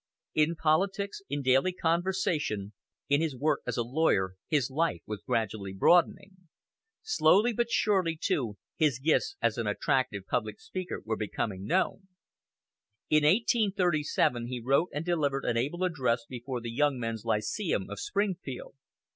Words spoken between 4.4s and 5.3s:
his life was